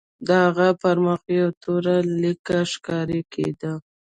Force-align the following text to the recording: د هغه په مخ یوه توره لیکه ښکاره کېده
د 0.27 0.29
هغه 0.43 0.67
په 0.81 0.89
مخ 1.05 1.21
یوه 1.37 1.51
توره 1.63 1.97
لیکه 2.21 2.57
ښکاره 2.71 3.19
کېده 3.33 3.73